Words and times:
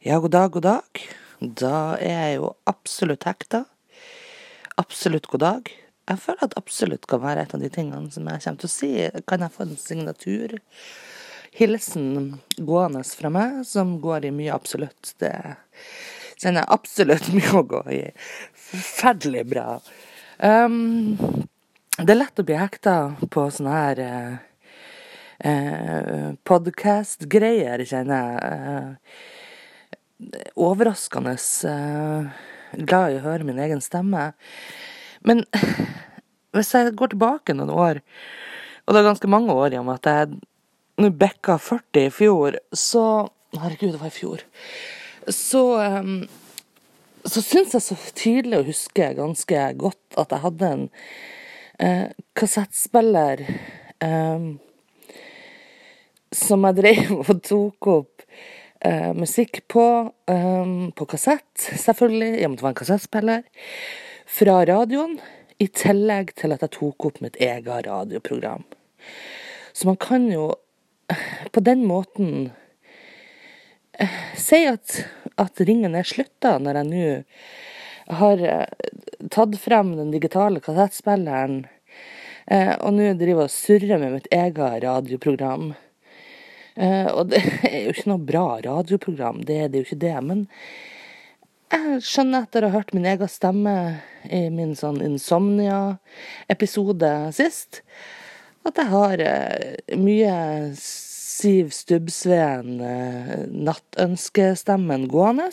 Ja, 0.00 0.18
god 0.18 0.30
dag, 0.30 0.50
god 0.52 0.62
dag. 0.62 0.98
Da 1.42 1.96
er 1.98 2.12
jeg 2.12 2.34
jo 2.36 2.52
absolutt 2.70 3.24
hekta. 3.26 3.64
Absolutt 4.78 5.24
god 5.26 5.40
dag. 5.42 5.70
Jeg 6.06 6.20
føler 6.22 6.44
at 6.46 6.52
absolutt 6.60 7.08
kan 7.10 7.18
være 7.24 7.42
et 7.42 7.54
av 7.56 7.64
de 7.64 7.70
tingene 7.74 8.06
som 8.14 8.28
jeg 8.30 8.44
kommer 8.44 8.60
til 8.62 8.68
å 8.68 8.70
si. 8.70 8.90
Kan 9.26 9.42
jeg 9.42 9.54
få 9.56 9.64
en 9.64 9.72
signatur? 9.82 10.52
Hilsen 11.58 12.12
gående 12.62 13.02
fra 13.10 13.32
meg, 13.34 13.56
som 13.66 13.96
går 14.04 14.28
i 14.28 14.30
mye 14.36 14.52
absolutt. 14.54 15.16
Det 15.18 15.32
kjenner 16.36 16.60
jeg 16.60 16.70
absolutt 16.76 17.26
mye 17.40 17.56
å 17.58 17.62
gå 17.72 17.80
i. 17.96 17.98
Forferdelig 18.68 19.42
bra. 19.50 19.66
Um, 20.38 21.16
det 21.98 22.14
er 22.14 22.20
lett 22.20 22.38
å 22.38 22.44
bli 22.46 22.60
hekta 22.60 22.94
på 23.34 23.48
sånne 23.50 23.74
her 23.74 24.04
eh, 24.04 24.38
eh, 25.50 26.30
podkast-greier, 26.46 27.82
kjenner 27.82 28.30
jeg. 28.30 28.54
Eh, 28.54 29.34
overraskende 30.58 31.36
uh, 31.38 32.28
glad 32.72 33.14
i 33.14 33.18
å 33.20 33.24
høre 33.26 33.46
min 33.46 33.60
egen 33.62 33.82
stemme. 33.84 34.32
Men 35.26 35.44
hvis 36.56 36.74
jeg 36.74 36.96
går 36.98 37.14
tilbake 37.14 37.56
noen 37.56 37.72
år, 37.74 38.02
og 38.86 38.94
det 38.94 39.00
er 39.00 39.10
ganske 39.10 39.30
mange 39.30 39.54
år 39.54 39.76
i 39.76 39.80
at 39.94 40.10
jeg 40.10 40.38
nå 40.98 41.12
bikka 41.14 41.58
40 41.62 42.06
i 42.08 42.12
fjor, 42.14 42.60
så 42.74 43.04
Herregud, 43.48 43.94
det 43.94 44.00
var 44.02 44.10
i 44.10 44.12
fjor. 44.12 44.42
Så 45.32 45.62
um, 45.80 46.26
så 47.28 47.42
syns 47.42 47.74
jeg 47.74 47.84
så 47.84 47.96
tydelig 48.16 48.60
å 48.60 48.66
huske 48.68 49.10
ganske 49.16 49.64
godt 49.80 50.18
at 50.20 50.32
jeg 50.32 50.44
hadde 50.44 50.70
en 50.74 50.84
eh, 51.82 52.06
kassettspiller 52.38 53.42
eh, 54.04 54.46
som 56.34 56.68
jeg 56.68 56.78
drev 56.78 57.12
og 57.18 57.42
tok 57.44 57.90
opp 57.94 58.17
eh, 58.80 59.10
musikk 59.16 59.62
på, 59.68 60.12
um, 60.30 60.92
på 60.96 61.06
kassett, 61.10 61.50
selvfølgelig, 61.56 62.30
jeg 62.40 62.52
måtte 62.52 62.66
være 62.66 62.74
en 62.74 62.80
kassettspiller, 62.82 63.42
fra 64.28 64.60
radioen, 64.68 65.18
i 65.58 65.66
tillegg 65.74 66.34
til 66.38 66.54
at 66.54 66.62
jeg 66.62 66.74
tok 66.76 67.08
opp 67.08 67.20
mitt 67.24 67.38
eget 67.42 67.86
radioprogram. 67.88 68.62
Så 69.72 69.88
man 69.88 69.98
kan 70.00 70.28
jo 70.30 70.52
på 71.52 71.60
den 71.64 71.84
måten 71.88 72.50
eh, 73.98 74.20
si 74.36 74.62
at, 74.68 75.00
at 75.40 75.60
ringen 75.66 75.96
er 75.98 76.06
slutta, 76.06 76.58
når 76.62 76.80
jeg 76.80 76.90
nå 76.92 78.16
har 78.20 78.44
eh, 78.44 78.94
tatt 79.32 79.58
frem 79.60 79.94
den 79.98 80.12
digitale 80.14 80.62
kassettspilleren, 80.64 81.60
eh, 82.46 82.74
og 82.78 82.94
nå 82.96 83.12
driver 83.20 83.48
og 83.48 83.54
surrer 83.54 84.00
med 84.00 84.18
mitt 84.18 84.30
eget 84.34 84.82
radioprogram. 84.84 85.72
Uh, 86.78 87.10
og 87.10 87.32
det 87.32 87.40
er 87.66 87.88
jo 87.88 87.92
ikke 87.94 88.10
noe 88.12 88.26
bra 88.28 88.44
radioprogram, 88.62 89.38
det 89.46 89.56
er 89.64 89.68
det 89.72 89.78
jo 89.80 89.86
ikke 89.88 90.04
det. 90.04 90.18
Men 90.22 90.40
jeg 91.74 91.82
skjønner 92.06 92.42
etter 92.46 92.64
å 92.64 92.68
ha 92.70 92.76
hørt 92.78 92.94
min 92.96 93.10
egen 93.10 93.30
stemme 93.30 93.74
i 94.30 94.50
min 94.54 94.74
sånn 94.78 95.04
Insomnia-episode 95.04 97.12
sist, 97.36 97.70
at 98.68 98.74
jeg 98.78 98.88
har 98.92 99.16
uh, 99.24 99.60
mye 99.98 100.36
Siv 100.78 101.66
Stubbsveen, 101.74 102.68
uh, 102.78 103.34
nattønskestemmen 103.68 105.02
gående. 105.10 105.48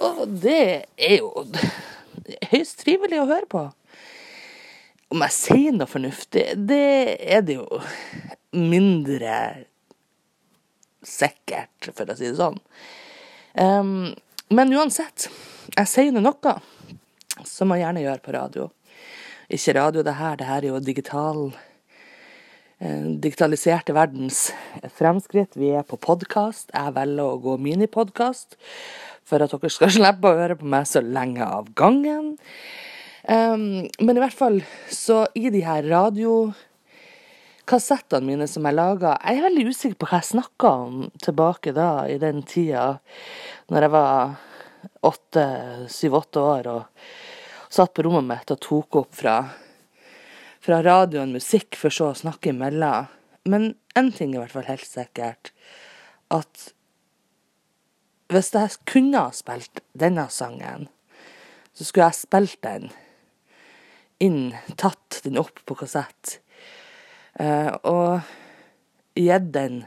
Og 0.00 0.28
det 0.42 0.64
er 0.94 1.16
jo 1.18 1.28
høyst 2.52 2.76
trivelig 2.84 3.18
å 3.20 3.30
høre 3.30 3.48
på. 3.50 3.62
Om 5.10 5.18
jeg 5.26 5.34
sier 5.34 5.72
noe 5.74 5.90
fornuftig, 5.90 6.46
det 6.70 7.18
er 7.18 7.42
det 7.42 7.54
jo 7.58 7.66
mindre 8.54 9.66
sikkert, 11.06 11.90
for 11.94 12.10
å 12.10 12.16
si 12.18 12.28
det 12.28 12.36
sånn. 12.38 12.58
Um, 13.54 14.12
men 14.50 14.74
uansett, 14.74 15.28
jeg 15.76 15.88
sier 15.90 16.14
nå 16.14 16.22
noe 16.24 16.54
som 17.46 17.70
man 17.70 17.80
gjerne 17.80 18.04
gjør 18.04 18.22
på 18.24 18.34
radio. 18.36 18.68
Ikke 19.50 19.74
radio, 19.76 20.04
det 20.06 20.14
her. 20.18 20.38
Det 20.38 20.46
her 20.46 20.62
er 20.62 20.68
jo 20.70 20.80
digital 20.84 21.40
eh, 22.78 23.06
digitaliserte 23.22 23.94
verdens 23.96 24.50
fremskritt. 24.94 25.56
Vi 25.58 25.72
er 25.74 25.86
på 25.86 25.98
podkast. 25.98 26.70
Jeg 26.74 26.94
velger 26.94 27.24
å 27.24 27.40
gå 27.42 27.56
minipodkast 27.62 28.58
for 29.26 29.42
at 29.42 29.54
dere 29.54 29.72
skal 29.72 29.94
slippe 29.96 30.30
å 30.30 30.38
høre 30.38 30.58
på 30.60 30.68
meg 30.70 30.86
så 30.90 31.02
lenge 31.02 31.46
av 31.46 31.72
gangen. 31.78 32.36
Um, 33.26 33.86
men 34.00 34.16
i 34.16 34.22
hvert 34.22 34.36
fall, 34.36 34.60
så 34.90 35.24
i 35.36 35.50
de 35.52 35.64
her 35.66 35.86
radio 35.90 36.52
kassettene 37.70 38.26
mine 38.26 38.46
som 38.50 38.66
jeg 38.66 38.76
laga 38.76 39.14
Jeg 39.22 39.38
er 39.38 39.46
veldig 39.46 39.64
usikker 39.70 39.98
på 40.00 40.08
hva 40.10 40.20
jeg 40.20 40.30
snakka 40.32 40.70
om 40.84 41.02
tilbake 41.22 41.74
da, 41.76 41.90
i 42.10 42.18
den 42.22 42.42
tida, 42.42 42.96
når 43.70 43.86
jeg 43.86 43.92
var 43.94 44.38
åtte, 45.06 45.44
syv-åtte 45.92 46.42
år 46.42 46.70
og 46.72 47.10
satt 47.70 47.94
på 47.94 48.04
rommet 48.06 48.26
mitt 48.26 48.50
og 48.54 48.60
tok 48.64 48.98
opp 49.02 49.14
fra, 49.14 49.36
fra 50.58 50.80
radioen 50.82 51.36
musikk, 51.36 51.78
for 51.78 51.94
så 51.94 52.10
å 52.10 52.18
snakke 52.18 52.50
imellom. 52.50 53.06
Men 53.46 53.74
én 53.96 54.10
ting 54.16 54.34
er 54.34 54.40
i 54.40 54.42
hvert 54.42 54.56
fall 54.56 54.68
helt 54.68 54.88
sikkert, 54.88 55.52
at 56.34 56.70
hvis 58.30 58.52
jeg 58.54 58.82
kunne 58.90 59.22
ha 59.26 59.30
spilt 59.34 59.82
denne 59.98 60.26
sangen, 60.30 60.88
så 61.74 61.86
skulle 61.86 62.10
jeg 62.10 62.22
spilt 62.24 62.60
den 62.66 62.90
inn, 64.20 64.52
tatt 64.76 65.22
den 65.24 65.38
opp 65.40 65.62
på 65.66 65.78
kassett 65.78 66.40
og 67.40 68.20
gitt 69.16 69.50
den 69.54 69.84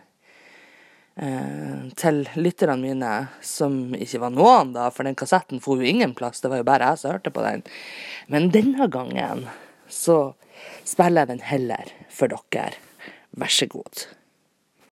eh, 1.16 1.90
til 2.00 2.24
lytterne 2.36 2.80
mine, 2.81 3.12
som 3.41 3.94
ikke 3.97 4.22
var 4.24 4.34
noen, 4.34 4.74
da, 4.75 4.90
for 4.94 5.08
den 5.08 5.18
kassetten 5.19 5.62
for 5.64 5.81
jo 5.81 5.90
ingen 5.90 6.16
plass, 6.18 6.41
det 6.44 6.52
var 6.52 6.62
jo 6.62 6.68
bare 6.68 6.94
jeg 6.94 7.03
som 7.03 7.16
hørte 7.16 7.34
på 7.34 7.46
den. 7.46 7.64
Men 8.31 8.52
denne 8.53 8.90
gangen 8.91 9.47
så 9.91 10.34
spiller 10.88 11.24
jeg 11.24 11.34
den 11.34 11.46
heller 11.47 11.94
for 12.14 12.34
dere. 12.34 12.75
Vær 13.34 13.50
så 13.50 13.68
god. 13.70 14.06